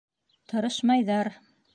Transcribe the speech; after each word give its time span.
Тырышмайҙар. 0.53 1.31